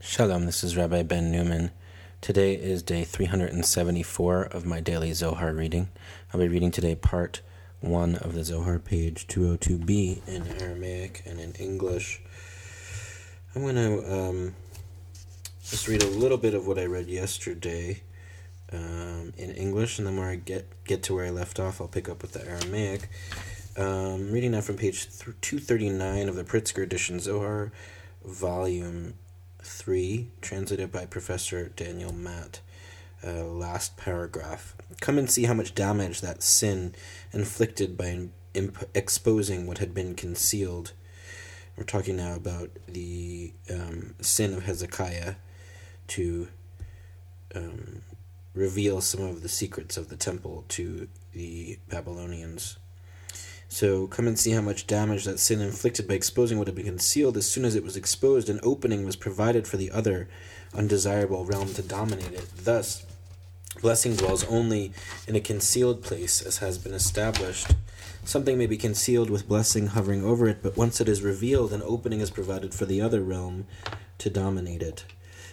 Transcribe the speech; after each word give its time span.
Shalom, 0.00 0.46
this 0.46 0.62
is 0.62 0.76
Rabbi 0.76 1.02
Ben 1.02 1.32
Newman. 1.32 1.72
Today 2.20 2.54
is 2.54 2.84
day 2.84 3.02
374 3.02 4.42
of 4.44 4.64
my 4.64 4.78
daily 4.78 5.12
Zohar 5.12 5.52
reading. 5.52 5.88
I'll 6.32 6.38
be 6.38 6.46
reading 6.46 6.70
today 6.70 6.94
part 6.94 7.40
1 7.80 8.14
of 8.14 8.32
the 8.32 8.44
Zohar, 8.44 8.78
page 8.78 9.26
202b 9.26 10.28
in 10.28 10.46
Aramaic 10.62 11.24
and 11.26 11.40
in 11.40 11.52
English. 11.54 12.22
I'm 13.56 13.62
going 13.62 13.74
to 13.74 14.14
um, 14.14 14.54
just 15.64 15.88
read 15.88 16.04
a 16.04 16.06
little 16.08 16.38
bit 16.38 16.54
of 16.54 16.68
what 16.68 16.78
I 16.78 16.86
read 16.86 17.08
yesterday 17.08 18.00
um, 18.72 19.32
in 19.36 19.50
English, 19.50 19.98
and 19.98 20.06
then 20.06 20.16
where 20.16 20.30
I 20.30 20.36
get, 20.36 20.84
get 20.84 21.02
to 21.04 21.14
where 21.16 21.26
I 21.26 21.30
left 21.30 21.58
off, 21.58 21.80
I'll 21.80 21.88
pick 21.88 22.08
up 22.08 22.22
with 22.22 22.34
the 22.34 22.48
Aramaic. 22.48 23.08
Um, 23.76 24.30
reading 24.30 24.52
now 24.52 24.60
from 24.60 24.76
page 24.76 25.08
239 25.18 26.28
of 26.28 26.36
the 26.36 26.44
Pritzker 26.44 26.84
edition 26.84 27.18
Zohar, 27.18 27.72
volume 28.24 29.14
3, 29.62 30.28
translated 30.40 30.92
by 30.92 31.06
Professor 31.06 31.68
Daniel 31.68 32.12
Matt. 32.12 32.60
Uh, 33.26 33.44
last 33.44 33.96
paragraph. 33.96 34.76
Come 35.00 35.18
and 35.18 35.28
see 35.28 35.44
how 35.44 35.54
much 35.54 35.74
damage 35.74 36.20
that 36.20 36.42
sin 36.42 36.94
inflicted 37.32 37.96
by 37.96 38.28
imp- 38.54 38.88
exposing 38.94 39.66
what 39.66 39.78
had 39.78 39.92
been 39.92 40.14
concealed. 40.14 40.92
We're 41.76 41.84
talking 41.84 42.16
now 42.16 42.34
about 42.34 42.70
the 42.86 43.52
um, 43.70 44.14
sin 44.20 44.54
of 44.54 44.64
Hezekiah 44.64 45.34
to 46.08 46.48
um, 47.54 48.02
reveal 48.54 49.00
some 49.00 49.22
of 49.22 49.42
the 49.42 49.48
secrets 49.48 49.96
of 49.96 50.08
the 50.08 50.16
temple 50.16 50.64
to 50.68 51.08
the 51.32 51.78
Babylonians. 51.88 52.78
So 53.68 54.06
come 54.06 54.26
and 54.26 54.38
see 54.38 54.52
how 54.52 54.62
much 54.62 54.86
damage 54.86 55.24
that 55.24 55.38
sin 55.38 55.60
inflicted 55.60 56.08
by 56.08 56.14
exposing 56.14 56.58
what 56.58 56.66
had 56.66 56.74
been 56.74 56.86
concealed. 56.86 57.36
As 57.36 57.48
soon 57.48 57.66
as 57.66 57.74
it 57.74 57.84
was 57.84 57.96
exposed, 57.96 58.48
an 58.48 58.60
opening 58.62 59.04
was 59.04 59.14
provided 59.14 59.68
for 59.68 59.76
the 59.76 59.90
other 59.90 60.28
undesirable 60.74 61.44
realm 61.44 61.74
to 61.74 61.82
dominate 61.82 62.32
it. 62.32 62.48
Thus, 62.56 63.04
blessing 63.80 64.16
dwells 64.16 64.44
only 64.44 64.92
in 65.26 65.36
a 65.36 65.40
concealed 65.40 66.02
place, 66.02 66.40
as 66.40 66.58
has 66.58 66.78
been 66.78 66.94
established. 66.94 67.74
Something 68.24 68.56
may 68.58 68.66
be 68.66 68.78
concealed 68.78 69.30
with 69.30 69.48
blessing 69.48 69.88
hovering 69.88 70.24
over 70.24 70.48
it, 70.48 70.62
but 70.62 70.76
once 70.76 71.00
it 71.00 71.08
is 71.08 71.22
revealed, 71.22 71.72
an 71.72 71.82
opening 71.84 72.20
is 72.20 72.30
provided 72.30 72.74
for 72.74 72.86
the 72.86 73.00
other 73.02 73.20
realm 73.20 73.66
to 74.16 74.30
dominate 74.30 74.82
it. 74.82 75.04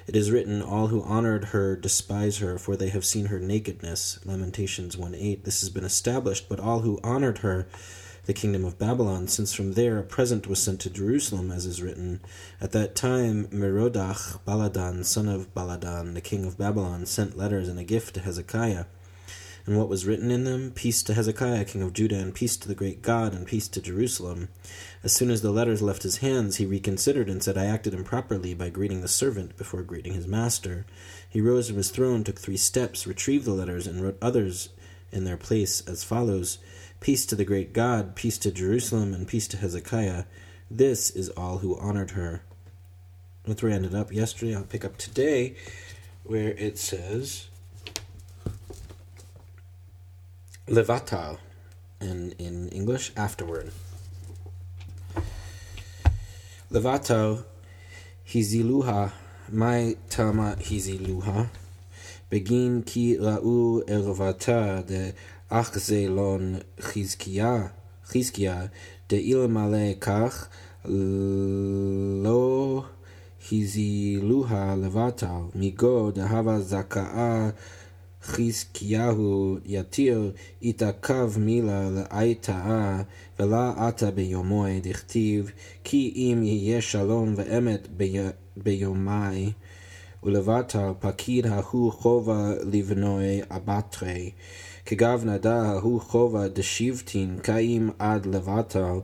It 0.08 0.16
is 0.16 0.32
written, 0.32 0.62
All 0.62 0.88
who 0.88 1.04
honored 1.04 1.46
her 1.46 1.76
despise 1.76 2.38
her, 2.38 2.58
for 2.58 2.76
they 2.76 2.90
have 2.90 3.06
seen 3.06 3.28
her 3.28 3.40
nakedness. 3.40 4.20
Lamentations 4.26 4.96
1 4.96 5.16
8. 5.16 5.44
This 5.44 5.62
has 5.62 5.70
been 5.70 5.84
established, 5.84 6.48
but 6.48 6.60
all 6.60 6.80
who 6.82 7.00
honored 7.04 7.40
her 7.40 7.68
the 8.26 8.34
kingdom 8.34 8.66
of 8.66 8.80
Babylon, 8.80 9.28
since 9.28 9.54
from 9.54 9.74
there 9.74 9.98
a 9.98 10.04
present 10.04 10.48
was 10.48 10.62
sent 10.62 10.82
to 10.82 10.90
Jerusalem, 10.90 11.52
as 11.52 11.66
is 11.66 11.82
written. 11.82 12.22
At 12.60 12.72
that 12.72 12.96
time, 12.96 13.48
Merodach, 13.52 14.44
Baladan, 14.46 15.06
son 15.06 15.28
of 15.28 15.54
Baladan, 15.54 16.14
the 16.14 16.22
king 16.22 16.46
of 16.46 16.58
Babylon, 16.58 17.06
sent 17.06 17.38
letters 17.38 17.68
and 17.68 17.80
a 17.80 17.84
gift 17.84 18.16
to 18.16 18.22
Hezekiah. 18.22 18.86
And 19.68 19.78
what 19.78 19.90
was 19.90 20.06
written 20.06 20.30
in 20.30 20.44
them? 20.44 20.72
Peace 20.76 21.02
to 21.04 21.14
Hezekiah, 21.14 21.66
king 21.66 21.82
of 21.82 21.94
Judah, 21.94 22.20
and 22.20 22.34
peace 22.36 22.56
to 22.58 22.68
the 22.68 22.76
great 22.76 23.02
God, 23.02 23.34
and 23.34 23.48
peace 23.48 23.68
to 23.70 23.82
Jerusalem. 23.82 24.50
As 25.04 25.12
soon 25.12 25.32
as 25.32 25.42
the 25.42 25.52
letters 25.52 25.82
left 25.82 26.04
his 26.04 26.18
hands, 26.18 26.58
he 26.58 26.68
reconsidered 26.68 27.30
and 27.30 27.42
said, 27.42 27.58
I 27.58 27.66
acted 27.66 27.94
improperly 27.94 28.54
by 28.54 28.70
greeting 28.70 29.02
the 29.02 29.08
servant 29.08 29.58
before 29.58 29.82
greeting 29.82 30.14
his 30.14 30.28
master. 30.28 30.86
He 31.28 31.42
rose 31.42 31.68
from 31.68 31.78
his 31.78 31.90
throne, 31.90 32.24
took 32.24 32.40
three 32.40 32.58
steps, 32.58 33.08
retrieved 33.08 33.46
the 33.46 33.54
letters, 33.54 33.88
and 33.88 34.04
wrote 34.04 34.18
others 34.22 34.70
in 35.12 35.24
their 35.24 35.38
place 35.38 35.82
as 35.88 36.04
follows 36.04 36.60
Peace 37.00 37.26
to 37.28 37.36
the 37.36 37.46
great 37.46 37.74
God, 37.74 38.16
peace 38.16 38.38
to 38.40 38.52
Jerusalem, 38.52 39.14
and 39.14 39.28
peace 39.28 39.48
to 39.50 39.58
Hezekiah. 39.58 40.24
This 40.72 41.10
is 41.12 41.30
all 41.30 41.60
who 41.60 41.78
honored 41.78 42.12
her. 42.12 42.44
That's 43.46 43.62
where 43.62 43.72
I 43.72 43.76
ended 43.76 43.94
up 43.94 44.12
yesterday. 44.12 44.56
I'll 44.56 44.64
pick 44.64 44.84
up 44.84 44.98
today 44.98 45.56
where 46.24 46.50
it 46.54 46.80
says 46.80 47.48
Levatal, 50.68 51.38
and 52.00 52.34
in 52.40 52.70
English, 52.70 53.12
afterward. 53.16 53.72
Levatal 56.72 57.44
hiziluha, 58.28 59.12
my 59.52 59.96
tama 60.10 60.56
hiziluha, 60.60 61.50
begin 62.32 62.82
ki 62.82 63.18
ra'u 63.18 63.88
ervata 63.88 64.84
de 64.88 65.14
אך 65.50 65.80
זה 65.80 66.06
לא 66.10 66.38
חזקיה, 66.82 67.68
חזקיה, 68.06 68.66
דאלמלא 69.10 69.94
כך, 70.02 70.48
לא 72.24 72.84
הזילוה 73.52 74.76
לבטל, 74.76 75.42
מגו 75.56 76.12
דהבה 76.12 76.60
זכאה 76.60 77.50
חזקיהו 78.24 79.58
יתיר, 79.66 80.32
התעכב 80.62 81.32
מילה 81.38 81.90
לאייתאה, 81.90 83.02
ולא 83.40 83.88
עתה 83.88 84.12
ביומוי, 84.12 84.82
דכתיב, 84.82 85.52
כי 85.84 86.14
אם 86.16 86.44
יהיה 86.44 86.82
שלום 86.82 87.34
ואמת 87.38 87.88
ביומי, 88.58 89.52
ולבטל 90.26 90.92
פקיד 91.00 91.46
ההוא 91.46 91.92
חובה 91.92 92.52
לבנוי 92.72 93.42
אבטרי. 93.52 94.32
כגב 94.86 95.26
ההוא 95.46 96.02
חובה 96.02 96.48
דשיבטין 96.48 97.38
קאים 97.42 97.90
עד 98.00 98.26
לבטל 98.26 99.00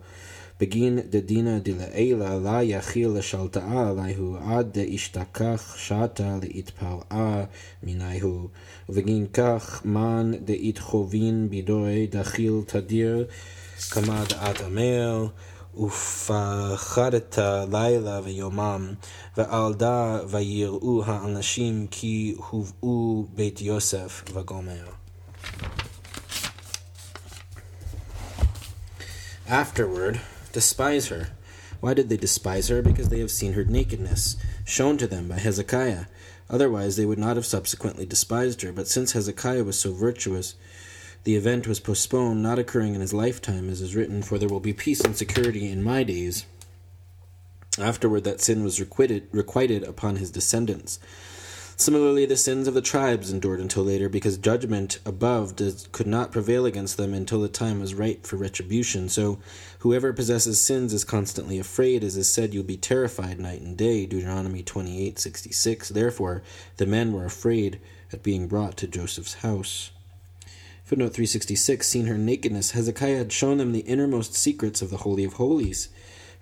בגין 0.59 0.99
דדינא 1.09 1.59
דלעילא 1.59 2.43
לה 2.43 2.63
יכיל 2.63 3.09
לשלטאה 3.09 3.89
עליהו 3.89 4.35
עד 4.35 4.77
דאשתכח 4.77 5.75
שתה 5.77 6.37
להתפרעה 6.41 7.43
מניהו 7.83 8.47
ובגין 8.89 9.25
כך 9.33 9.81
מן 9.85 10.31
דאתחובין 10.45 11.47
בידוי 11.49 12.07
דחיל 12.07 12.53
תדיר 12.65 13.27
כמה 13.91 14.23
דעת 14.29 14.61
המל 14.61 15.25
ופחדת 15.76 17.38
לילה 17.72 18.20
ויומם, 18.24 18.94
ועל 19.36 19.74
דא 19.74 20.18
ויראו 20.28 21.02
האנשים 21.06 21.86
כי 21.90 22.34
הובאו 22.50 23.26
בית 23.34 23.60
יוסף 23.60 24.24
וגומר. 24.34 24.86
Afterward, 29.48 30.20
despise 30.52 31.06
her. 31.06 31.28
Why 31.80 31.94
did 31.94 32.08
they 32.08 32.16
despise 32.16 32.66
her? 32.68 32.82
Because 32.82 33.10
they 33.10 33.20
have 33.20 33.30
seen 33.30 33.52
her 33.52 33.64
nakedness, 33.64 34.36
shown 34.64 34.96
to 34.98 35.06
them 35.06 35.28
by 35.28 35.38
Hezekiah. 35.38 36.06
Otherwise, 36.50 36.96
they 36.96 37.06
would 37.06 37.18
not 37.18 37.36
have 37.36 37.46
subsequently 37.46 38.06
despised 38.06 38.62
her. 38.62 38.72
But 38.72 38.88
since 38.88 39.12
Hezekiah 39.12 39.62
was 39.62 39.78
so 39.78 39.92
virtuous, 39.92 40.54
the 41.23 41.35
event 41.35 41.67
was 41.67 41.79
postponed, 41.79 42.41
not 42.41 42.59
occurring 42.59 42.95
in 42.95 43.01
his 43.01 43.13
lifetime, 43.13 43.69
as 43.69 43.81
is 43.81 43.95
written, 43.95 44.23
For 44.23 44.37
there 44.37 44.49
will 44.49 44.59
be 44.59 44.73
peace 44.73 45.01
and 45.01 45.15
security 45.15 45.69
in 45.69 45.83
my 45.83 46.03
days. 46.03 46.45
Afterward, 47.79 48.23
that 48.25 48.41
sin 48.41 48.63
was 48.63 48.79
requited, 48.79 49.27
requited 49.31 49.83
upon 49.83 50.17
his 50.17 50.31
descendants. 50.31 50.99
Similarly, 51.77 52.27
the 52.27 52.37
sins 52.37 52.67
of 52.67 52.75
the 52.75 52.81
tribes 52.81 53.31
endured 53.31 53.59
until 53.59 53.83
later, 53.83 54.07
because 54.07 54.37
judgment 54.37 54.99
above 55.03 55.55
does, 55.55 55.87
could 55.91 56.05
not 56.05 56.31
prevail 56.31 56.65
against 56.65 56.97
them 56.97 57.13
until 57.13 57.41
the 57.41 57.47
time 57.47 57.79
was 57.79 57.95
ripe 57.95 58.27
for 58.27 58.35
retribution. 58.35 59.09
So, 59.09 59.39
whoever 59.79 60.13
possesses 60.13 60.61
sins 60.61 60.93
is 60.93 61.03
constantly 61.03 61.57
afraid, 61.57 62.03
as 62.03 62.17
is 62.17 62.31
said, 62.31 62.53
you'll 62.53 62.63
be 62.63 62.77
terrified 62.77 63.39
night 63.39 63.61
and 63.61 63.75
day. 63.75 64.05
Deuteronomy 64.05 64.61
twenty-eight 64.61 65.17
sixty-six. 65.17 65.89
Therefore, 65.89 66.43
the 66.77 66.85
men 66.85 67.13
were 67.13 67.25
afraid 67.25 67.79
at 68.13 68.21
being 68.21 68.47
brought 68.47 68.77
to 68.77 68.87
Joseph's 68.87 69.35
house. 69.35 69.91
Footnote 70.91 71.13
366 71.13 71.87
Seen 71.87 72.07
her 72.07 72.17
nakedness, 72.17 72.71
Hezekiah 72.71 73.19
had 73.19 73.31
shown 73.31 73.59
them 73.59 73.71
the 73.71 73.79
innermost 73.79 74.33
secrets 74.33 74.81
of 74.81 74.89
the 74.89 74.97
Holy 74.97 75.23
of 75.23 75.35
Holies. 75.35 75.87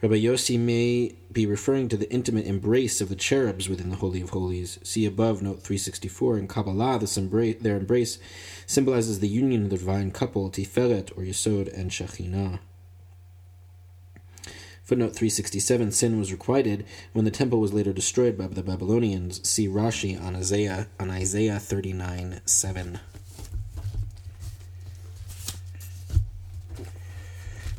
Rabbi 0.02 0.16
Yossi 0.16 0.58
may 0.58 1.14
be 1.32 1.46
referring 1.46 1.88
to 1.90 1.98
the 1.98 2.12
intimate 2.12 2.48
embrace 2.48 3.00
of 3.00 3.10
the 3.10 3.16
cherubs 3.16 3.70
within 3.70 3.92
the 3.92 3.98
Holy 3.98 4.22
of 4.22 4.32
Holies. 4.32 4.80
See 4.82 5.06
above, 5.06 5.44
note 5.44 5.62
364. 5.62 6.40
In 6.40 6.48
Kabbalah, 6.48 6.98
this 6.98 7.16
embrace, 7.16 7.58
their 7.62 7.78
embrace 7.78 8.18
symbolizes 8.66 9.20
the 9.20 9.28
union 9.28 9.66
of 9.66 9.70
the 9.70 9.78
divine 9.78 10.10
couple, 10.10 10.50
Tiferet, 10.50 11.12
or 11.12 11.22
Yesod, 11.22 11.72
and 11.72 11.92
Shekhinah. 11.92 12.58
Footnote 14.84 15.14
367 15.14 15.92
Sin 15.92 16.18
was 16.18 16.32
requited 16.32 16.88
when 17.14 17.26
the 17.26 17.30
temple 17.30 17.60
was 17.60 17.72
later 17.72 17.94
destroyed 17.94 18.36
by 18.36 18.48
the 18.48 18.64
Babylonians. 18.64 19.48
See 19.48 19.68
Rashi 19.68 20.20
on 20.20 20.36
Isaiah, 20.36 20.88
on 21.00 21.12
Isaiah 21.12 21.60
39 21.60 22.42
7. 22.46 23.00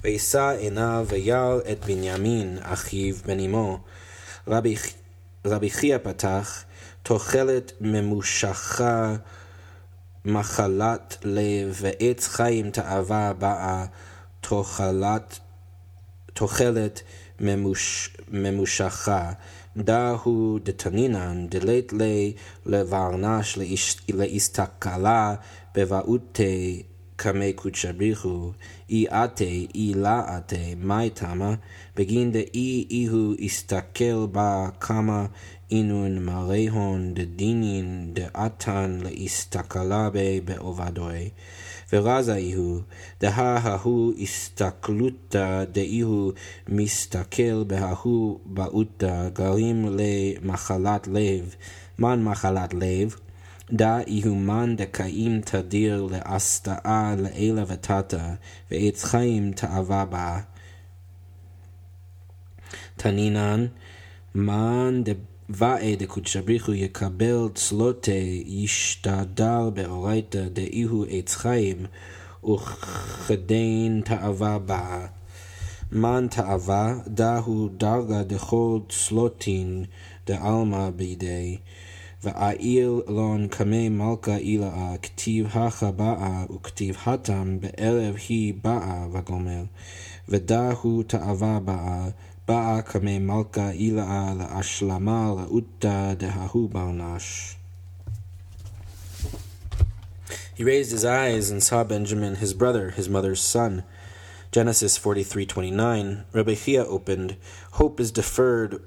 וישא 0.02 0.56
עיניו 0.58 1.06
ויל 1.08 1.72
את 1.72 1.84
בנימין 1.84 2.58
אחיו 2.62 3.14
בן 3.26 3.40
אמו. 3.40 3.78
רבי, 4.48 4.76
רבי 5.44 5.70
חייא 5.70 5.98
פתח, 6.02 6.64
תוחלת 7.02 7.72
ממושכה 7.80 9.16
מחלת 10.24 11.16
לב 11.24 11.78
ועץ 11.80 12.28
חיים 12.28 12.70
תאווה 12.70 13.32
באה 13.32 13.86
תוחלת, 14.40 15.38
תוחלת 16.34 17.02
ממושכה, 18.28 19.32
דהו 19.76 20.58
דתנינן, 20.62 21.46
דלית 21.48 21.92
לי 21.92 22.32
לברנש 22.66 23.58
להסתכלה 24.08 25.34
בבעותי 25.74 26.82
קמי 27.22 27.52
קודשא 27.52 27.92
בריחו, 27.92 28.52
אי 28.90 29.06
עתה, 29.08 29.44
אי 29.74 29.92
לא 29.96 30.08
עתה, 30.26 30.56
מאי 30.76 31.10
תמה, 31.10 31.54
בגין 31.96 32.32
דאי 32.32 32.86
איהו 32.90 33.34
הסתכל 33.44 34.26
בה 34.32 34.68
כמה 34.80 35.26
אינון 35.70 36.18
מרהון 36.18 37.14
דדינין 37.14 38.10
דעתן 38.12 38.98
להסתכלה 39.02 40.10
בי 40.10 40.40
בעובדוי. 40.40 41.30
ורזה 41.92 42.34
איהו, 42.34 42.80
דהה 43.20 43.58
ההוא 43.58 44.12
הסתכלותא 44.22 45.64
דאיהו 45.72 46.32
מסתכל 46.68 47.64
בההוא 47.64 48.38
בעותא 48.46 49.28
גרים 49.28 49.96
למחלת 49.98 51.06
לב, 51.06 51.54
מן 51.98 52.22
מחלת 52.22 52.74
לב, 52.74 53.16
דא 53.72 53.98
איהומן 54.06 54.76
דקאים 54.76 55.40
תדיר 55.40 56.06
לאסתאה 56.10 57.14
לעילה 57.18 57.64
ותתא, 57.66 58.34
ועץ 58.70 59.04
חיים 59.04 59.52
תאווה 59.52 60.04
בה. 60.04 60.40
תנינן, 62.96 63.66
מן 64.34 65.02
דבאי 65.48 65.96
דקודשא 65.96 66.40
בריחו 66.40 66.72
יקבל 66.72 67.48
צלותי 67.54 68.44
ישתדל 68.46 69.70
באורייתא 69.74 70.48
דאיהו 70.48 71.04
עץ 71.10 71.34
חיים, 71.34 71.86
וכדין 72.44 74.02
תאווה 74.04 74.58
בה. 74.58 75.06
מן 75.92 76.26
תאווה, 76.30 76.94
דהו 77.06 77.68
דרגה 77.68 78.22
דכל 78.22 78.78
צלוטין 78.88 79.84
דעלמא 80.26 80.90
בידי. 80.90 81.58
Va'il 82.22 83.02
lon 83.08 83.48
kame 83.48 83.88
malka 83.88 84.38
ila'a 84.38 84.98
k'tiv 84.98 85.46
hacha 85.52 85.90
ba'a 85.90 86.46
u'k'tiv 86.48 86.94
hatam 87.04 87.58
be'erev 87.60 88.18
hi 88.18 88.52
ba'a 88.52 89.08
v'gomer 89.08 89.70
v'dahu 90.28 91.08
ta'ava 91.08 91.60
ba'a 91.64 92.12
ba'a 92.46 92.82
kame 92.84 93.24
malka 93.24 93.72
ila'a 93.72 94.36
la'ashlama 94.36 95.32
la'utta 95.38 96.14
dehahu 96.14 96.68
barnash. 96.68 97.54
He 100.54 100.62
raised 100.62 100.92
his 100.92 101.06
eyes 101.06 101.48
and 101.48 101.62
saw 101.62 101.84
Benjamin, 101.84 102.34
his 102.34 102.52
brother, 102.52 102.90
his 102.90 103.08
mother's 103.08 103.40
son. 103.40 103.82
Genesis 104.52 104.98
43:29. 104.98 106.24
Rabbi 106.34 106.54
Chia 106.54 106.84
opened, 106.84 107.36
"Hope 107.80 107.98
is 107.98 108.12
deferred. 108.12 108.82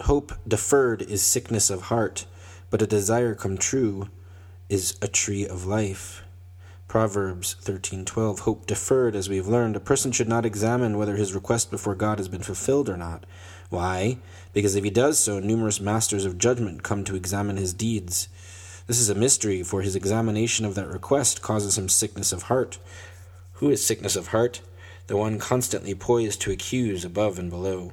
Hope 0.00 0.34
deferred 0.46 1.00
is 1.00 1.22
sickness 1.22 1.70
of 1.70 1.88
heart." 1.88 2.26
But 2.70 2.82
a 2.82 2.86
desire 2.86 3.34
come 3.34 3.56
true 3.56 4.08
is 4.68 4.96
a 5.00 5.08
tree 5.08 5.46
of 5.46 5.66
life. 5.66 6.22
Proverbs 6.88 7.56
13:12 7.62 8.40
Hope 8.40 8.66
deferred 8.66 9.16
as 9.16 9.28
we 9.28 9.36
have 9.36 9.48
learned 9.48 9.76
a 9.76 9.80
person 9.80 10.12
should 10.12 10.28
not 10.28 10.46
examine 10.46 10.96
whether 10.96 11.16
his 11.16 11.34
request 11.34 11.70
before 11.70 11.94
God 11.94 12.18
has 12.18 12.28
been 12.28 12.42
fulfilled 12.42 12.88
or 12.88 12.96
not. 12.96 13.26
Why? 13.70 14.18
Because 14.52 14.76
if 14.76 14.84
he 14.84 14.90
does 14.90 15.18
so 15.18 15.40
numerous 15.40 15.80
masters 15.80 16.24
of 16.24 16.38
judgment 16.38 16.82
come 16.82 17.04
to 17.04 17.16
examine 17.16 17.56
his 17.56 17.74
deeds. 17.74 18.28
This 18.86 19.00
is 19.00 19.10
a 19.10 19.16
mystery 19.16 19.64
for 19.64 19.82
his 19.82 19.96
examination 19.96 20.64
of 20.64 20.76
that 20.76 20.86
request 20.88 21.42
causes 21.42 21.76
him 21.76 21.88
sickness 21.88 22.32
of 22.32 22.44
heart. 22.44 22.78
Who 23.54 23.68
is 23.68 23.84
sickness 23.84 24.14
of 24.14 24.28
heart? 24.28 24.60
The 25.08 25.16
one 25.16 25.38
constantly 25.38 25.94
poised 25.94 26.40
to 26.42 26.52
accuse 26.52 27.04
above 27.04 27.38
and 27.38 27.50
below. 27.50 27.92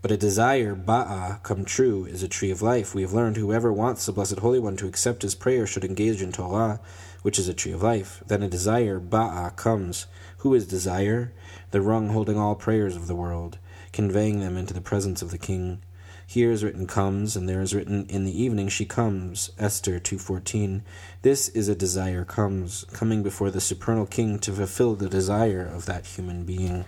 But 0.00 0.12
a 0.12 0.16
desire, 0.16 0.76
ba'a, 0.76 1.42
come 1.42 1.64
true, 1.64 2.04
is 2.04 2.22
a 2.22 2.28
tree 2.28 2.52
of 2.52 2.62
life. 2.62 2.94
We 2.94 3.02
have 3.02 3.12
learned 3.12 3.36
whoever 3.36 3.72
wants 3.72 4.06
the 4.06 4.12
Blessed 4.12 4.38
Holy 4.38 4.60
One 4.60 4.76
to 4.76 4.86
accept 4.86 5.22
his 5.22 5.34
prayer 5.34 5.66
should 5.66 5.84
engage 5.84 6.22
in 6.22 6.30
Torah, 6.30 6.78
which 7.22 7.36
is 7.36 7.48
a 7.48 7.54
tree 7.54 7.72
of 7.72 7.82
life. 7.82 8.22
Then 8.24 8.44
a 8.44 8.48
desire, 8.48 9.00
ba'a, 9.00 9.56
comes. 9.56 10.06
Who 10.38 10.54
is 10.54 10.68
desire? 10.68 11.32
The 11.72 11.80
rung 11.80 12.10
holding 12.10 12.38
all 12.38 12.54
prayers 12.54 12.94
of 12.94 13.08
the 13.08 13.16
world, 13.16 13.58
conveying 13.92 14.38
them 14.38 14.56
into 14.56 14.72
the 14.72 14.80
presence 14.80 15.20
of 15.20 15.32
the 15.32 15.38
king. 15.38 15.82
Here 16.24 16.52
is 16.52 16.62
written 16.62 16.86
comes, 16.86 17.34
and 17.34 17.48
there 17.48 17.60
is 17.60 17.74
written 17.74 18.06
in 18.06 18.24
the 18.24 18.42
evening 18.42 18.68
she 18.68 18.84
comes. 18.84 19.50
Esther 19.58 19.98
2.14. 19.98 20.82
This 21.22 21.48
is 21.48 21.68
a 21.68 21.74
desire 21.74 22.24
comes, 22.24 22.84
coming 22.92 23.24
before 23.24 23.50
the 23.50 23.60
supernal 23.60 24.06
king 24.06 24.38
to 24.40 24.52
fulfill 24.52 24.94
the 24.94 25.08
desire 25.08 25.66
of 25.66 25.86
that 25.86 26.06
human 26.06 26.44
being. 26.44 26.84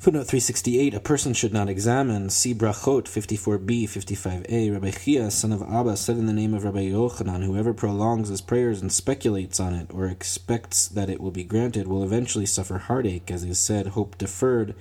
Footnote 0.00 0.28
368 0.28 0.94
A 0.94 1.00
person 1.00 1.34
should 1.34 1.52
not 1.52 1.68
examine. 1.68 2.30
See 2.30 2.54
Brachot 2.54 3.02
54b, 3.02 3.82
55a. 3.82 4.72
Rabbi 4.72 4.90
Chia, 4.92 5.30
son 5.30 5.52
of 5.52 5.60
Abba, 5.60 5.94
said 5.94 6.16
in 6.16 6.24
the 6.24 6.32
name 6.32 6.54
of 6.54 6.64
Rabbi 6.64 6.88
Yochanan 6.88 7.44
Whoever 7.44 7.74
prolongs 7.74 8.30
his 8.30 8.40
prayers 8.40 8.80
and 8.80 8.90
speculates 8.90 9.60
on 9.60 9.74
it, 9.74 9.88
or 9.92 10.06
expects 10.06 10.88
that 10.88 11.10
it 11.10 11.20
will 11.20 11.30
be 11.30 11.44
granted, 11.44 11.86
will 11.86 12.02
eventually 12.02 12.46
suffer 12.46 12.78
heartache, 12.78 13.30
as 13.30 13.44
is 13.44 13.58
said, 13.58 13.88
hope 13.88 14.16
deferred. 14.16 14.74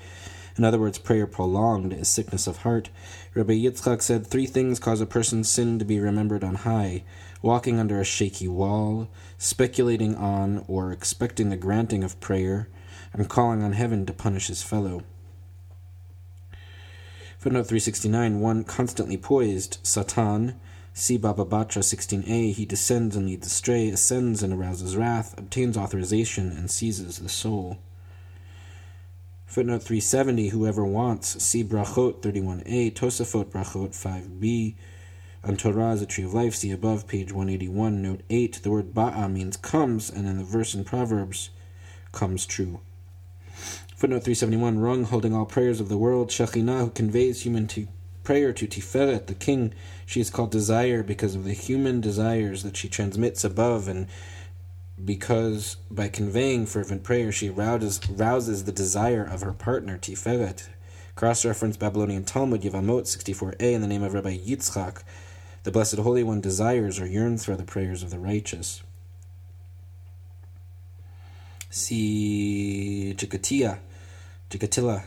In 0.58 0.64
other 0.64 0.80
words, 0.80 0.98
prayer 0.98 1.28
prolonged 1.28 1.92
is 1.92 2.08
sickness 2.08 2.48
of 2.48 2.60
heart. 2.60 2.90
Rabbi 3.34 3.56
Yitzchak 3.56 4.02
said 4.02 4.26
three 4.26 4.46
things 4.46 4.80
cause 4.80 5.02
a 5.02 5.06
person's 5.06 5.52
sin 5.52 5.80
to 5.80 5.86
be 5.86 6.00
remembered 6.00 6.46
on 6.46 6.56
high 6.56 7.04
walking 7.42 7.78
under 7.78 8.00
a 8.00 8.06
shaky 8.06 8.48
wall, 8.48 9.10
speculating 9.38 10.16
on 10.16 10.64
or 10.68 10.94
expecting 10.94 11.50
the 11.50 11.58
granting 11.58 12.06
of 12.06 12.20
prayer 12.22 12.70
and 13.14 13.30
calling 13.30 13.64
on 13.64 13.74
heaven 13.74 14.06
to 14.06 14.14
punish 14.14 14.48
his 14.48 14.64
fellow. 14.64 15.04
Footnote 17.38 17.68
369 17.68 18.40
One 18.40 18.64
constantly 18.64 19.18
poised, 19.18 19.78
Satan, 19.84 20.60
see 20.94 21.18
Baba 21.18 21.46
Batra 21.46 21.82
16a, 21.82 22.54
he 22.54 22.66
descends 22.66 23.16
and 23.16 23.28
leads 23.28 23.48
astray, 23.48 23.90
ascends 23.90 24.44
and 24.44 24.54
arouses 24.54 24.98
wrath, 24.98 25.38
obtains 25.38 25.78
authorization, 25.78 26.52
and 26.52 26.70
seizes 26.70 27.20
the 27.20 27.30
soul. 27.30 27.80
Footnote 29.46 29.84
370 29.84 30.50
Whoever 30.50 30.86
wants, 30.86 31.42
see 31.42 31.64
Brachot 31.64 32.22
31a, 32.22 32.94
Tosafot 32.94 33.46
Brachot 33.46 33.92
5b, 33.92 34.76
on 35.42 35.56
Torah 35.56 35.94
is 35.94 36.02
a 36.02 36.06
tree 36.06 36.26
of 36.26 36.34
life, 36.34 36.56
see 36.56 36.72
above, 36.72 37.08
page 37.08 37.32
181, 37.32 38.02
note 38.02 38.22
8. 38.30 38.60
The 38.62 38.70
word 38.70 38.94
ba'a 38.94 39.32
means 39.32 39.56
comes, 39.56 40.10
and 40.10 40.28
in 40.28 40.38
the 40.38 40.44
verse 40.44 40.76
in 40.76 40.84
Proverbs, 40.84 41.50
comes 42.12 42.46
true. 42.46 42.82
Footnote 44.00 44.24
371 44.24 44.80
Rung, 44.80 45.04
holding 45.04 45.36
all 45.36 45.46
prayers 45.46 45.82
of 45.82 45.90
the 45.90 45.98
world, 45.98 46.30
Shekhinah, 46.30 46.80
who 46.80 46.90
conveys 46.92 47.42
human 47.42 47.68
to 47.68 47.90
prayer 48.24 48.54
to 48.54 48.66
Tiferet, 48.66 49.26
the 49.26 49.34
king. 49.34 49.74
She 50.06 50.22
is 50.22 50.30
called 50.30 50.52
desire 50.52 51.04
because 51.04 51.36
of 51.36 51.44
the 51.44 51.52
human 51.52 52.00
desires 52.00 52.64
that 52.64 52.78
she 52.78 52.88
transmits 52.88 53.44
above, 53.44 53.90
and 53.90 54.08
because 55.04 55.76
by 55.92 56.08
conveying 56.08 56.66
fervent 56.66 57.04
prayer 57.04 57.34
she 57.34 57.50
rouses, 57.50 58.00
rouses 58.10 58.64
the 58.64 58.72
desire 58.72 59.26
of 59.26 59.42
her 59.42 59.52
partner, 59.52 59.98
Tiferet. 59.98 60.70
Cross 61.16 61.44
reference 61.44 61.76
Babylonian 61.76 62.24
Talmud, 62.24 62.62
Yevamot 62.62 63.04
64a, 63.04 63.74
in 63.74 63.82
the 63.82 63.88
name 63.88 64.04
of 64.04 64.14
Rabbi 64.14 64.38
Yitzchak. 64.38 65.04
The 65.64 65.72
Blessed 65.72 65.98
Holy 65.98 66.24
One 66.24 66.40
desires 66.40 67.02
or 67.02 67.06
yearns 67.06 67.44
for 67.44 67.58
the 67.58 67.66
prayers 67.66 68.02
of 68.02 68.12
the 68.12 68.20
righteous. 68.20 68.82
See 71.70 73.14
Chikatia 73.18 73.80
Gikatilla, 74.50 75.04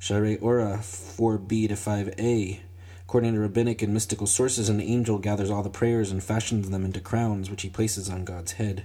Sha'arei 0.00 0.42
Orah 0.42 0.78
4b 0.78 1.68
to 1.68 1.74
5a. 1.74 2.60
According 3.02 3.34
to 3.34 3.40
rabbinic 3.40 3.82
and 3.82 3.94
mystical 3.94 4.26
sources, 4.26 4.68
an 4.68 4.80
angel 4.80 5.18
gathers 5.18 5.50
all 5.50 5.62
the 5.62 5.70
prayers 5.70 6.10
and 6.10 6.22
fashions 6.22 6.70
them 6.70 6.84
into 6.84 7.00
crowns, 7.00 7.50
which 7.50 7.62
he 7.62 7.68
places 7.68 8.10
on 8.10 8.24
God's 8.24 8.52
head. 8.52 8.84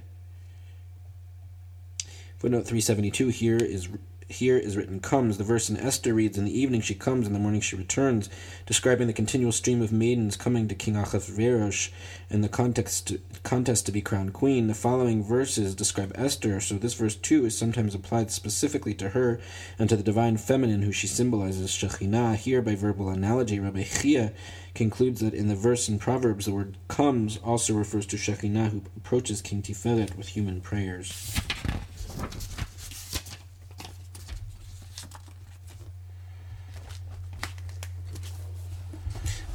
Footnote 2.38 2.66
372 2.66 3.30
here 3.30 3.58
is 3.58 3.90
here 4.27 4.58
is 4.58 4.75
written 4.75 5.00
comes. 5.00 5.38
The 5.38 5.44
verse 5.44 5.70
in 5.70 5.77
Esther 5.77 6.13
reads, 6.13 6.38
In 6.38 6.46
the 6.46 6.60
evening 6.60 6.82
she 6.82 6.96
comes, 6.96 7.27
in 7.27 7.34
the 7.34 7.39
morning 7.39 7.62
she 7.62 7.75
returns, 7.75 8.27
describing 8.65 9.05
the 9.05 9.13
continual 9.13 9.51
stream 9.51 9.82
of 9.82 9.91
maidens 9.91 10.36
coming 10.36 10.67
to 10.67 10.75
King 10.75 10.96
Achashverosh 10.96 11.91
in 12.29 12.41
the 12.41 12.50
context 12.50 13.13
contest 13.44 13.86
to 13.86 13.91
be 13.91 14.01
crowned 14.01 14.34
queen. 14.34 14.65
The 14.65 14.74
following 14.74 15.24
verses 15.24 15.75
describe 15.75 16.12
Esther, 16.15 16.60
so 16.60 16.75
this 16.75 16.96
verse 16.96 17.15
too 17.15 17.46
is 17.46 17.55
sometimes 17.55 17.94
applied 17.94 18.32
specifically 18.32 18.96
to 18.96 19.10
her 19.10 19.39
and 19.77 19.88
to 19.89 19.96
the 19.96 20.03
divine 20.03 20.38
feminine 20.38 20.82
who 20.82 20.91
she 20.91 21.08
symbolizes, 21.08 21.70
Shekhinah. 21.70 22.36
Here, 22.36 22.63
by 22.63 22.74
verbal 22.74 23.10
analogy, 23.10 23.60
Rabbi 23.60 23.84
Chia 23.84 24.34
concludes 24.74 25.22
that 25.22 25.36
in 25.36 25.48
the 25.48 25.55
verse 25.55 25.88
in 25.88 26.00
Proverbs, 26.00 26.46
the 26.46 26.51
word 26.51 26.77
comes 26.88 27.38
also 27.44 27.75
refers 27.75 28.08
to 28.08 28.17
Shekhinah 28.17 28.72
who 28.72 28.82
approaches 28.98 29.41
King 29.41 29.62
Tiferet 29.62 30.17
with 30.17 30.29
human 30.29 30.62
prayers. 30.62 31.39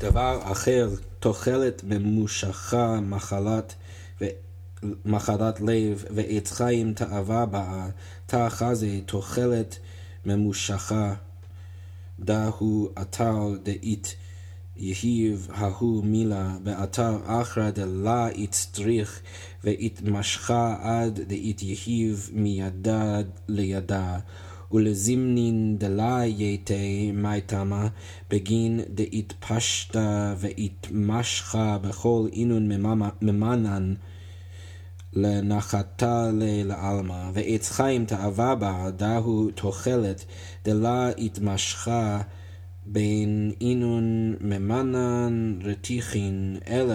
דבר 0.00 0.40
אחר, 0.52 0.88
תוחלת 1.18 1.84
ממושכה, 1.84 3.00
מחלת 3.00 3.74
מחלת 5.04 5.60
לב 5.60 6.04
ועץ 6.10 6.52
חיים 6.52 6.94
תאווה 6.94 7.46
באה, 7.46 7.88
תא 8.26 8.48
חזה 8.48 9.00
תוחלת 9.06 9.78
ממושכה, 10.26 11.14
דהו 12.20 12.88
אתר 13.00 13.56
דאית 13.62 14.14
יהיב 14.76 15.48
ההוא 15.52 16.04
מילה, 16.04 16.56
באתר 16.62 17.18
אחרא 17.26 17.70
דלה 17.70 18.28
יצטריך 18.34 19.20
ויתמשכה 19.64 20.76
עד 20.82 21.20
דאית 21.20 21.62
יהיב 21.62 22.30
מידה 22.32 23.20
לידה. 23.48 24.18
ולזימנין 24.72 25.76
דלה 25.78 26.26
יתה 26.26 26.74
מי 27.14 27.40
תמה, 27.40 27.88
בגין 28.30 28.80
דאתפשטה 28.94 30.34
ואתמשכה 30.38 31.78
בכל 31.78 32.28
אינון 32.32 32.68
ממנן 33.22 33.94
לנחתה 35.12 36.30
לעלמא, 36.34 37.30
ועץ 37.32 37.70
חיים 37.70 38.04
תאווה 38.04 38.54
בה, 38.54 38.90
דהו 38.96 39.50
תוחלת, 39.54 40.24
דלה 40.64 41.08
התמשכה 41.08 42.20
בין 42.86 43.52
אינון 43.60 44.34
ממנן 44.40 45.58
רתיחין, 45.64 46.56
אלא 46.68 46.94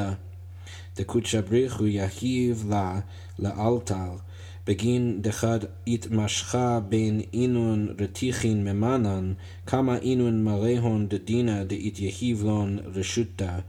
דקודשא 0.96 1.41
בריחו 1.41 1.88
יהיב 1.88 2.65
לה 2.70 3.00
לאלתר. 3.39 4.25
בגין 4.67 5.22
דחד 5.22 5.60
התמשכה 5.88 6.79
בין 6.89 7.22
אינון 7.34 7.88
רתיחין 8.00 8.63
ממנן, 8.63 9.34
כמה 9.65 9.98
אינון 9.98 10.43
מלאהון 10.43 11.07
דדינא 11.07 11.63
דאתיהיבלון 11.63 12.79
רשותא, 12.86 13.60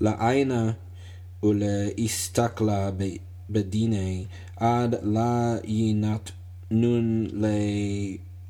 לעינה 0.00 0.72
ולהסתכלה 1.42 2.90
בדיני, 3.50 4.24
עד 4.56 4.94
לה 5.02 5.56
יינתנון 5.64 7.26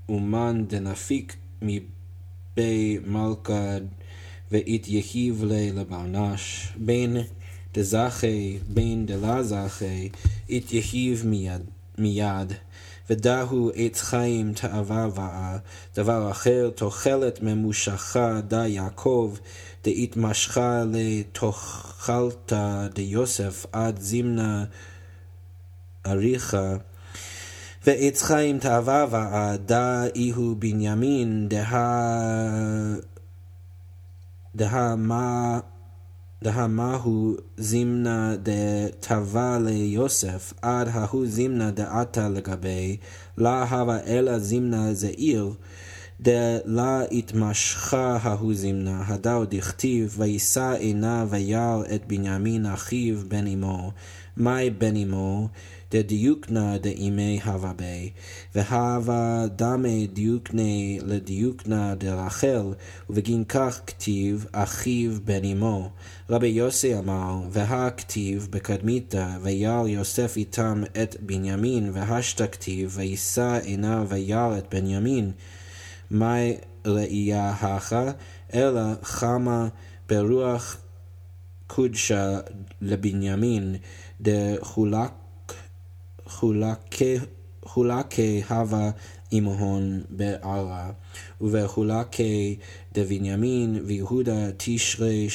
לאומן 0.09 0.65
דנפיק 0.67 1.37
מבי 1.63 2.99
מלכה 3.07 3.77
ואתיהיב 4.51 5.45
לבענש, 5.49 6.73
בין 6.77 7.17
דזכי 7.75 8.59
בין 8.69 9.07
דלה 9.07 9.43
זכי, 9.43 10.09
אתיהיב 10.57 11.23
מיד. 11.27 11.63
מיד, 11.99 12.53
ודהו 13.11 13.71
עץ 13.75 14.03
חיים 14.03 14.53
תאווה 14.53 15.09
באה, 15.09 15.57
דבר 15.97 16.31
אחר 16.31 16.71
תוחלת 16.75 17.43
ממושכה 17.43 18.41
דה 18.49 18.67
יעקב, 18.67 19.35
דהתמשכה 19.85 20.83
לתוכלת 20.93 22.53
דיוסף 22.95 23.67
עד 23.73 24.01
זמנה 24.01 24.65
אריכה. 26.07 26.77
ועץ 27.87 28.23
חיים 28.23 28.59
תאווה 28.59 29.07
באה, 29.07 29.57
דה 29.57 30.07
איהו 30.15 30.55
בנימין, 30.59 31.49
דה 34.55 34.97
מה 34.97 35.61
דהמהו 36.43 37.37
זימנה 37.57 38.35
דתבה 38.43 39.59
ליוסף, 39.59 40.53
עד 40.63 40.89
ההוא 40.93 41.27
זימנה 41.27 41.71
דעתה 41.71 42.29
לגבי, 42.29 42.97
לה 43.39 43.65
הווה 43.65 43.99
אלא 44.07 44.39
זימנה 44.39 44.95
זעיר, 44.95 45.53
דלה 46.21 47.03
התמשכה 47.13 48.19
ההוא 48.23 48.55
זימנה, 48.55 49.03
הדאו 49.07 49.45
דכתיב, 49.45 50.15
וישא 50.19 50.75
עינה 50.79 51.25
וירא 51.31 51.83
את 51.95 52.07
בנימין 52.07 52.67
אחיו 52.67 53.17
בן 53.29 53.47
אמו, 53.47 53.93
מאי 54.37 54.71
בן 54.71 54.97
אמו, 54.97 55.49
דדיוקנה 55.91 56.79
דאימי 56.79 57.41
הווה 57.45 57.73
בי, 57.73 58.11
והווה 58.55 59.47
דמי 59.57 60.07
דיוקנה 60.07 60.99
לדיוקנה 61.07 61.95
דרחל, 61.95 62.75
ובגין 63.11 63.45
כך 63.45 63.81
כתיב 63.87 64.47
אחיו 64.53 65.13
בן 65.25 65.45
אמו. 65.45 65.91
רבי 66.31 66.47
יוסי 66.47 66.99
אמר, 66.99 67.41
והכתיב 67.51 68.49
בקדמיתא, 68.51 69.27
וירא 69.43 69.89
יוסף 69.89 70.37
איתם 70.37 70.83
את 71.03 71.17
בנימין, 71.21 71.91
והשתא 71.93 72.47
כתיב, 72.47 72.93
וישא 72.95 73.59
עיניו 73.63 74.07
וירא 74.09 74.59
את 74.59 74.75
בנימין. 74.75 75.33
מאי 76.11 76.57
ראייה 76.87 77.51
הכה, 77.51 78.11
אלא 78.55 78.81
חמה 79.03 79.69
ברוח 80.09 80.77
קודשה 81.67 82.39
לבנימין, 82.81 83.77
דחולק 84.21 85.13
חולקי 87.63 88.43
הווה 88.49 88.91
עמהון 89.31 90.03
בערה, 90.11 90.91
ובחולקי 91.41 92.57
דבנימין 92.93 93.81
ויהודה 93.87 94.49
תשרי 94.57 95.29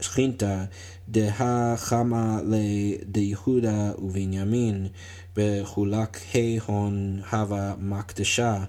שכינתה 0.00 0.64
דה 1.08 1.76
חמה 1.76 2.40
ליהודה 3.14 3.92
ובנימין, 3.98 4.86
בחולקי 5.36 6.58
הון 6.66 7.20
הווה 7.32 7.74
מקדשה, 7.78 8.64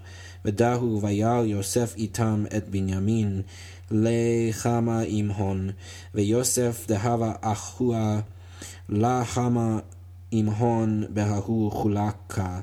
ודהו 0.46 1.00
וירא 1.02 1.44
יוסף 1.44 1.96
איתם 1.98 2.46
את 2.58 2.70
בנימין, 2.70 3.42
לחמה 3.92 5.02
עמהון, 5.08 5.70
ויוסף 6.14 6.86
דהבה 6.88 7.34
אחוה 7.42 8.20
לחמה 8.90 9.80
עם 10.32 10.50
הון 10.50 11.04
בההוא 11.10 11.72
חולקה, 11.72 12.60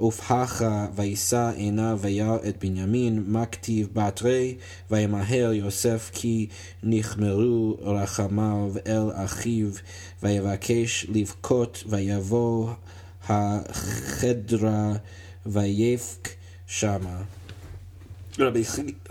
ופחה 0.00 0.86
וישא 0.94 1.50
עיניו 1.56 1.98
וירא 2.00 2.36
את 2.48 2.64
בנימין, 2.64 3.24
מה 3.26 3.46
כתיב 3.46 3.88
בתרי, 3.92 4.54
וימהר 4.90 5.52
יוסף 5.52 6.10
כי 6.14 6.46
נכמרו 6.82 7.76
רחמיו 7.80 8.72
אל 8.86 9.10
אחיו, 9.14 9.68
ויבקש 10.22 11.06
לבכות, 11.08 11.84
ויבוא 11.86 12.70
החדרה 13.28 14.92
ויפק 15.46 16.37
שמה. 16.70 17.22
רבי 18.38 18.62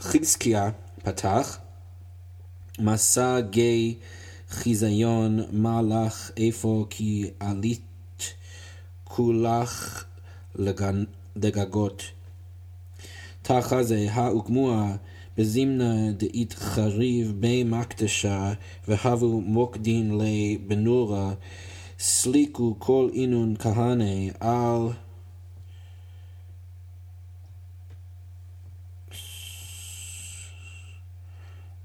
חזקיה 0.02 0.70
פתח, 1.04 1.58
מסע 2.80 3.40
גיא 3.40 3.94
חיזיון, 4.50 5.40
מה 5.52 5.82
לך 5.82 6.32
איפה 6.38 6.86
כי 6.90 7.30
עלית 7.40 8.34
כולך 9.04 10.04
לגגות. 11.36 12.04
תחזה 13.42 14.08
האוגמוה 14.12 14.96
בזימנה 15.38 16.12
דאית 16.12 16.54
חריב 16.54 17.34
בי 17.40 17.64
מקדשה 17.64 18.54
והבו 18.88 19.42
מוקדין 19.42 20.18
לי 20.18 20.58
בנורה 20.68 21.34
סליקו 22.00 22.76
כל 22.80 23.10
אינון 23.14 23.56
כהנה 23.60 24.32
על 24.40 24.90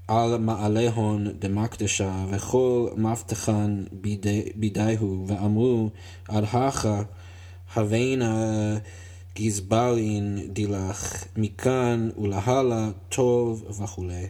על 0.07 0.37
מעליהון 0.37 1.27
דמקדשה, 1.39 2.25
וכל 2.31 2.89
מבטחן 2.97 3.83
בידיהו, 4.55 5.25
ואמרו, 5.27 5.89
עד 6.27 6.43
הכה 6.43 7.01
הווינה 7.75 8.77
גזברין 9.35 10.39
דילך, 10.53 11.23
מכאן 11.37 12.09
ולהלה 12.17 12.89
טוב 13.09 13.63
וכולי. 13.81 14.27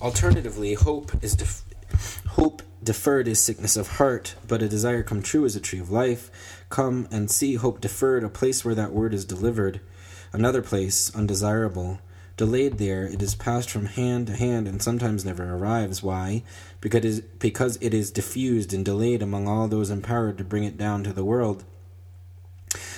Alternatively, 0.00 0.74
hope 0.76 1.10
is 1.22 1.34
def- 1.34 1.64
hope 2.36 2.62
deferred 2.88 3.28
is 3.28 3.38
sickness 3.38 3.76
of 3.76 3.98
heart, 3.98 4.34
but 4.46 4.62
a 4.62 4.68
desire 4.68 5.02
come 5.02 5.20
true 5.20 5.44
is 5.44 5.54
a 5.54 5.60
tree 5.60 5.78
of 5.78 5.90
life. 5.90 6.30
Come 6.70 7.06
and 7.10 7.30
see 7.30 7.56
hope 7.56 7.82
deferred, 7.82 8.24
a 8.24 8.30
place 8.30 8.64
where 8.64 8.74
that 8.74 8.94
word 8.94 9.12
is 9.12 9.26
delivered. 9.26 9.82
Another 10.32 10.62
place, 10.62 11.14
undesirable. 11.14 11.98
Delayed 12.38 12.78
there, 12.78 13.04
it 13.04 13.20
is 13.20 13.34
passed 13.34 13.70
from 13.70 13.84
hand 13.84 14.28
to 14.28 14.36
hand 14.36 14.66
and 14.66 14.80
sometimes 14.80 15.22
never 15.22 15.54
arrives. 15.54 16.02
Why? 16.02 16.44
Because 16.80 17.76
it 17.82 17.92
is, 17.92 18.10
diffused 18.10 18.72
and 18.72 18.86
delayed 18.86 19.20
among 19.20 19.46
all 19.46 19.68
those 19.68 19.90
empowered 19.90 20.38
to 20.38 20.44
bring 20.44 20.64
it 20.64 20.78
down 20.78 21.04
to 21.04 21.12
the 21.12 21.26
world. 21.26 21.64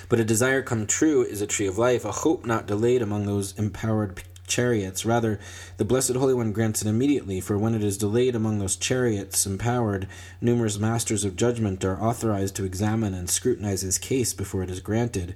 But 0.09 0.21
a 0.21 0.25
desire 0.25 0.63
come 0.63 0.87
true 0.87 1.25
is 1.25 1.43
a 1.43 1.49
tree 1.49 1.67
of 1.67 1.79
life, 1.79 2.05
a 2.05 2.13
hope 2.13 2.47
not 2.47 2.69
delayed 2.69 3.03
among 3.03 3.27
those 3.27 3.59
empowered 3.59 4.15
chariots. 4.51 5.07
Rather, 5.07 5.41
the 5.79 5.85
Blessed 5.87 6.15
Holy 6.15 6.35
One 6.35 6.53
grants 6.53 6.83
it 6.83 6.89
immediately, 6.89 7.41
for 7.41 7.57
when 7.57 7.75
it 7.75 7.83
is 7.83 7.97
delayed 7.97 8.35
among 8.35 8.59
those 8.59 8.77
chariots 8.77 9.47
empowered, 9.47 10.07
numerous 10.43 10.79
masters 10.79 11.25
of 11.25 11.37
judgment 11.37 11.83
are 11.85 11.99
authorized 11.99 12.57
to 12.57 12.65
examine 12.65 13.15
and 13.15 13.31
scrutinize 13.31 13.81
his 13.81 13.97
case 13.97 14.35
before 14.35 14.63
it 14.63 14.71
is 14.71 14.81
granted. 14.81 15.35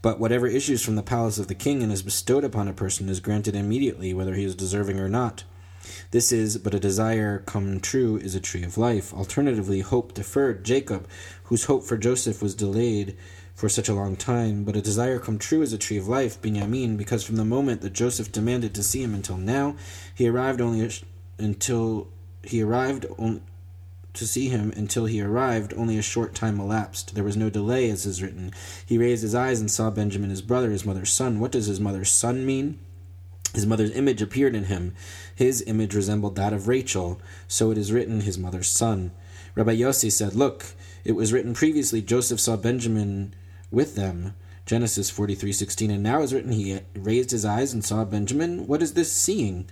But 0.00 0.18
whatever 0.18 0.46
issues 0.46 0.82
from 0.82 0.96
the 0.96 1.02
palace 1.02 1.38
of 1.38 1.48
the 1.48 1.54
king 1.54 1.82
and 1.82 1.92
is 1.92 2.02
bestowed 2.02 2.44
upon 2.44 2.68
a 2.68 2.72
person 2.72 3.10
is 3.10 3.20
granted 3.20 3.54
immediately, 3.54 4.14
whether 4.14 4.34
he 4.34 4.44
is 4.44 4.54
deserving 4.54 4.98
or 4.98 5.08
not. 5.08 5.44
This 6.12 6.30
is, 6.30 6.58
but 6.58 6.74
a 6.74 6.80
desire 6.80 7.40
come 7.40 7.80
true 7.80 8.16
is 8.16 8.34
a 8.34 8.40
tree 8.40 8.62
of 8.62 8.78
life. 8.78 9.12
Alternatively, 9.12 9.80
hope 9.80 10.14
deferred, 10.14 10.64
Jacob, 10.64 11.08
whose 11.44 11.64
hope 11.64 11.84
for 11.84 11.96
Joseph 11.96 12.40
was 12.40 12.54
delayed 12.54 13.16
for 13.62 13.68
such 13.68 13.88
a 13.88 13.94
long 13.94 14.16
time, 14.16 14.64
but 14.64 14.74
a 14.74 14.82
desire 14.82 15.20
come 15.20 15.38
true 15.38 15.62
is 15.62 15.72
a 15.72 15.78
tree 15.78 15.96
of 15.96 16.08
life, 16.08 16.42
Binyamin, 16.42 16.96
because 16.96 17.22
from 17.22 17.36
the 17.36 17.44
moment 17.44 17.80
that 17.82 17.92
Joseph 17.92 18.32
demanded 18.32 18.74
to 18.74 18.82
see 18.82 19.04
him 19.04 19.14
until 19.14 19.36
now, 19.36 19.76
he 20.12 20.26
arrived 20.26 20.60
only 20.60 20.88
sh- 20.88 21.04
until 21.38 22.08
he 22.42 22.60
arrived 22.60 23.06
on, 23.18 23.40
to 24.14 24.26
see 24.26 24.48
him 24.48 24.72
until 24.74 25.04
he 25.04 25.20
arrived, 25.20 25.72
only 25.74 25.96
a 25.96 26.02
short 26.02 26.34
time 26.34 26.58
elapsed. 26.58 27.14
There 27.14 27.22
was 27.22 27.36
no 27.36 27.50
delay, 27.50 27.88
as 27.88 28.04
is 28.04 28.20
written. 28.20 28.52
He 28.84 28.98
raised 28.98 29.22
his 29.22 29.32
eyes 29.32 29.60
and 29.60 29.70
saw 29.70 29.90
Benjamin, 29.90 30.30
his 30.30 30.42
brother, 30.42 30.72
his 30.72 30.84
mother's 30.84 31.12
son. 31.12 31.38
What 31.38 31.52
does 31.52 31.66
his 31.66 31.78
mother's 31.78 32.10
son 32.10 32.44
mean? 32.44 32.80
His 33.54 33.64
mother's 33.64 33.94
image 33.94 34.20
appeared 34.20 34.56
in 34.56 34.64
him. 34.64 34.92
His 35.36 35.62
image 35.68 35.94
resembled 35.94 36.34
that 36.34 36.52
of 36.52 36.66
Rachel, 36.66 37.20
so 37.46 37.70
it 37.70 37.78
is 37.78 37.92
written, 37.92 38.22
his 38.22 38.38
mother's 38.38 38.66
son. 38.66 39.12
Rabbi 39.54 39.76
Yossi 39.76 40.10
said, 40.10 40.34
Look, 40.34 40.74
it 41.04 41.12
was 41.12 41.32
written 41.32 41.54
previously, 41.54 42.02
Joseph 42.02 42.40
saw 42.40 42.56
Benjamin 42.56 43.36
with 43.72 43.96
them. 43.96 44.34
Genesis 44.64 45.10
43:16 45.10 45.90
and 45.90 46.02
now 46.02 46.22
is 46.22 46.32
written 46.32 46.52
he 46.52 46.78
raised 46.94 47.32
his 47.32 47.44
eyes 47.44 47.72
and 47.72 47.84
saw 47.84 48.04
Benjamin 48.04 48.68
what 48.68 48.80
is 48.80 48.94
this 48.94 49.12
seeing 49.12 49.66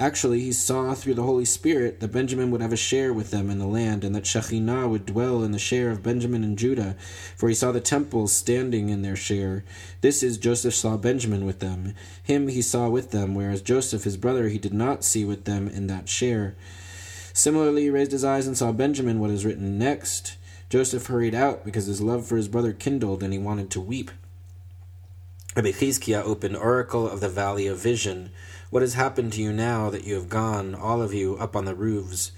Actually, 0.00 0.40
he 0.40 0.50
saw 0.50 0.94
through 0.94 1.12
the 1.12 1.24
Holy 1.24 1.44
Spirit 1.44 2.00
that 2.00 2.10
Benjamin 2.10 2.50
would 2.50 2.62
have 2.62 2.72
a 2.72 2.76
share 2.76 3.12
with 3.12 3.30
them 3.30 3.50
in 3.50 3.58
the 3.58 3.66
land, 3.66 4.02
and 4.02 4.14
that 4.14 4.24
Shekhinah 4.24 4.88
would 4.88 5.04
dwell 5.04 5.42
in 5.42 5.52
the 5.52 5.58
share 5.58 5.90
of 5.90 6.02
Benjamin 6.02 6.42
and 6.42 6.56
Judah, 6.56 6.96
for 7.36 7.50
he 7.50 7.54
saw 7.54 7.70
the 7.70 7.82
temples 7.82 8.32
standing 8.32 8.88
in 8.88 9.02
their 9.02 9.14
share. 9.14 9.62
This 10.00 10.22
is 10.22 10.38
Joseph 10.38 10.74
saw 10.74 10.96
Benjamin 10.96 11.44
with 11.44 11.58
them. 11.58 11.92
Him 12.22 12.48
he 12.48 12.62
saw 12.62 12.88
with 12.88 13.10
them, 13.10 13.34
whereas 13.34 13.60
Joseph, 13.60 14.04
his 14.04 14.16
brother, 14.16 14.48
he 14.48 14.56
did 14.56 14.72
not 14.72 15.04
see 15.04 15.26
with 15.26 15.44
them 15.44 15.68
in 15.68 15.86
that 15.88 16.08
share. 16.08 16.56
Similarly, 17.34 17.82
he 17.82 17.90
raised 17.90 18.12
his 18.12 18.24
eyes 18.24 18.46
and 18.46 18.56
saw 18.56 18.72
Benjamin, 18.72 19.20
what 19.20 19.28
is 19.28 19.44
written 19.44 19.78
next. 19.78 20.38
Joseph 20.70 21.08
hurried 21.08 21.34
out 21.34 21.64
because 21.64 21.86
his 21.86 22.00
love 22.00 22.24
for 22.24 22.36
his 22.36 22.46
brother 22.46 22.72
kindled, 22.72 23.24
and 23.24 23.32
he 23.32 23.40
wanted 23.40 23.70
to 23.70 23.80
weep. 23.80 24.12
Rabbi 25.56 25.72
Chizkiah 25.72 26.22
opened 26.22 26.56
Oracle 26.56 27.10
of 27.10 27.18
the 27.18 27.28
Valley 27.28 27.66
of 27.66 27.78
Vision. 27.78 28.30
What 28.70 28.82
has 28.82 28.94
happened 28.94 29.32
to 29.32 29.42
you 29.42 29.52
now 29.52 29.90
that 29.90 30.04
you 30.04 30.14
have 30.14 30.28
gone, 30.28 30.76
all 30.76 31.02
of 31.02 31.12
you, 31.12 31.36
up 31.38 31.56
on 31.56 31.64
the 31.64 31.74
roofs? 31.74 32.30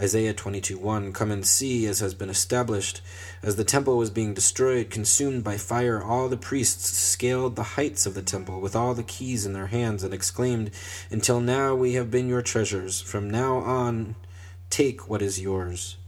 Isaiah 0.00 0.32
22 0.32 0.78
1 0.78 1.12
Come 1.12 1.30
and 1.30 1.46
see, 1.46 1.84
as 1.84 2.00
has 2.00 2.14
been 2.14 2.30
established. 2.30 3.02
As 3.42 3.56
the 3.56 3.64
temple 3.64 3.98
was 3.98 4.08
being 4.08 4.32
destroyed, 4.32 4.88
consumed 4.88 5.44
by 5.44 5.58
fire, 5.58 6.02
all 6.02 6.30
the 6.30 6.38
priests 6.38 6.96
scaled 6.96 7.54
the 7.54 7.74
heights 7.76 8.06
of 8.06 8.14
the 8.14 8.22
temple 8.22 8.62
with 8.62 8.74
all 8.74 8.94
the 8.94 9.02
keys 9.02 9.44
in 9.44 9.52
their 9.52 9.66
hands 9.66 10.02
and 10.02 10.14
exclaimed, 10.14 10.70
Until 11.10 11.38
now 11.38 11.74
we 11.74 11.92
have 11.92 12.10
been 12.10 12.30
your 12.30 12.40
treasures. 12.40 13.02
From 13.02 13.28
now 13.28 13.58
on, 13.58 14.16
take 14.70 15.06
what 15.06 15.20
is 15.20 15.38
yours. 15.38 15.98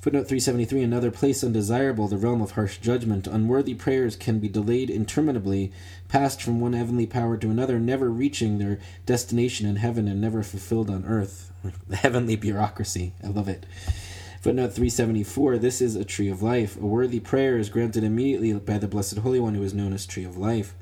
Footnote 0.00 0.28
373 0.28 0.82
Another 0.82 1.10
place 1.10 1.44
undesirable, 1.44 2.08
the 2.08 2.16
realm 2.16 2.40
of 2.40 2.52
harsh 2.52 2.78
judgment. 2.78 3.26
Unworthy 3.26 3.74
prayers 3.74 4.16
can 4.16 4.38
be 4.38 4.48
delayed 4.48 4.88
interminably, 4.88 5.72
passed 6.08 6.42
from 6.42 6.58
one 6.58 6.72
heavenly 6.72 7.06
power 7.06 7.36
to 7.36 7.50
another, 7.50 7.78
never 7.78 8.08
reaching 8.08 8.56
their 8.56 8.78
destination 9.04 9.66
in 9.66 9.76
heaven 9.76 10.08
and 10.08 10.18
never 10.18 10.42
fulfilled 10.42 10.88
on 10.88 11.04
earth. 11.04 11.52
The 11.86 11.96
heavenly 11.96 12.36
bureaucracy. 12.36 13.12
I 13.22 13.26
love 13.26 13.46
it. 13.46 13.66
Footnote 14.40 14.72
374 14.72 15.58
This 15.58 15.82
is 15.82 15.96
a 15.96 16.04
tree 16.06 16.30
of 16.30 16.40
life. 16.40 16.78
A 16.78 16.86
worthy 16.86 17.20
prayer 17.20 17.58
is 17.58 17.68
granted 17.68 18.02
immediately 18.02 18.54
by 18.54 18.78
the 18.78 18.88
Blessed 18.88 19.18
Holy 19.18 19.38
One, 19.38 19.54
who 19.54 19.62
is 19.62 19.74
known 19.74 19.92
as 19.92 20.06
Tree 20.06 20.24
of 20.24 20.38
Life. 20.38 20.74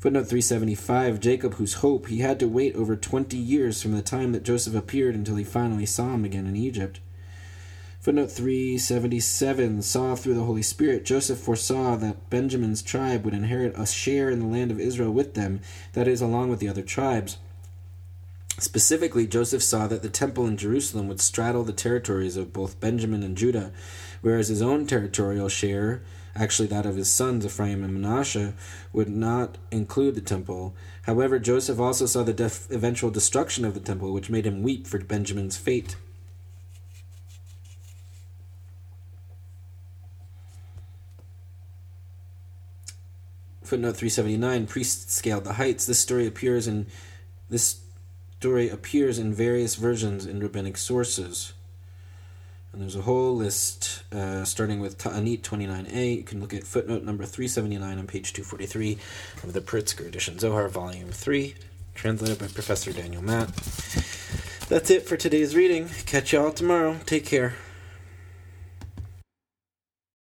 Footnote 0.00 0.28
375 0.28 1.18
Jacob, 1.18 1.54
whose 1.54 1.74
hope 1.74 2.08
he 2.08 2.18
had 2.18 2.38
to 2.40 2.46
wait 2.46 2.76
over 2.76 2.94
20 2.94 3.38
years 3.38 3.80
from 3.80 3.92
the 3.92 4.02
time 4.02 4.32
that 4.32 4.42
Joseph 4.42 4.74
appeared 4.74 5.14
until 5.14 5.36
he 5.36 5.44
finally 5.44 5.86
saw 5.86 6.12
him 6.12 6.26
again 6.26 6.46
in 6.46 6.56
Egypt. 6.56 7.00
Footnote 8.00 8.30
377 8.32 9.82
saw 9.82 10.14
through 10.14 10.32
the 10.32 10.44
Holy 10.44 10.62
Spirit, 10.62 11.04
Joseph 11.04 11.38
foresaw 11.38 11.96
that 11.96 12.30
Benjamin's 12.30 12.80
tribe 12.80 13.26
would 13.26 13.34
inherit 13.34 13.78
a 13.78 13.84
share 13.84 14.30
in 14.30 14.38
the 14.38 14.46
land 14.46 14.70
of 14.70 14.80
Israel 14.80 15.10
with 15.10 15.34
them, 15.34 15.60
that 15.92 16.08
is, 16.08 16.22
along 16.22 16.48
with 16.48 16.60
the 16.60 16.68
other 16.68 16.80
tribes. 16.80 17.36
Specifically, 18.58 19.26
Joseph 19.26 19.62
saw 19.62 19.86
that 19.86 20.00
the 20.00 20.08
temple 20.08 20.46
in 20.46 20.56
Jerusalem 20.56 21.08
would 21.08 21.20
straddle 21.20 21.62
the 21.62 21.74
territories 21.74 22.38
of 22.38 22.54
both 22.54 22.80
Benjamin 22.80 23.22
and 23.22 23.36
Judah, 23.36 23.70
whereas 24.22 24.48
his 24.48 24.62
own 24.62 24.86
territorial 24.86 25.50
share, 25.50 26.00
actually 26.34 26.68
that 26.68 26.86
of 26.86 26.96
his 26.96 27.10
sons 27.10 27.44
Ephraim 27.44 27.84
and 27.84 27.92
Manasseh, 27.92 28.54
would 28.94 29.10
not 29.10 29.58
include 29.70 30.14
the 30.14 30.22
temple. 30.22 30.74
However, 31.02 31.38
Joseph 31.38 31.78
also 31.78 32.06
saw 32.06 32.22
the 32.22 32.32
def- 32.32 32.70
eventual 32.70 33.10
destruction 33.10 33.66
of 33.66 33.74
the 33.74 33.80
temple, 33.80 34.10
which 34.14 34.30
made 34.30 34.46
him 34.46 34.62
weep 34.62 34.86
for 34.86 34.98
Benjamin's 35.00 35.58
fate. 35.58 35.96
Footnote 43.70 43.96
379 43.98 44.66
Priests 44.66 45.14
scaled 45.14 45.44
the 45.44 45.52
heights. 45.52 45.86
This 45.86 46.00
story 46.00 46.26
appears 46.26 46.66
in 46.66 46.88
this 47.48 47.78
story 48.40 48.68
appears 48.68 49.16
in 49.16 49.32
various 49.32 49.76
versions 49.76 50.26
in 50.26 50.40
rabbinic 50.40 50.76
sources. 50.76 51.52
And 52.72 52.82
there's 52.82 52.96
a 52.96 53.02
whole 53.02 53.36
list 53.36 54.02
uh, 54.12 54.44
starting 54.44 54.80
with 54.80 54.98
Ta'anit 54.98 55.42
29a. 55.42 56.16
You 56.16 56.24
can 56.24 56.40
look 56.40 56.52
at 56.52 56.64
footnote 56.64 57.04
number 57.04 57.24
379 57.24 57.96
on 57.96 58.08
page 58.08 58.32
243 58.32 58.98
of 59.44 59.52
the 59.52 59.60
Pritzker 59.60 60.04
edition, 60.04 60.40
Zohar 60.40 60.68
volume 60.68 61.10
3, 61.10 61.54
translated 61.94 62.40
by 62.40 62.48
Professor 62.48 62.92
Daniel 62.92 63.22
Matt. 63.22 63.54
That's 64.68 64.90
it 64.90 65.06
for 65.06 65.16
today's 65.16 65.54
reading. 65.54 65.88
Catch 66.06 66.32
y'all 66.32 66.50
tomorrow. 66.50 66.98
Take 67.06 67.24
care. 67.24 67.54